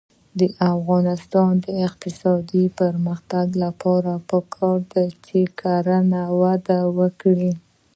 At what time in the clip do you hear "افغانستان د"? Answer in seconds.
0.73-1.67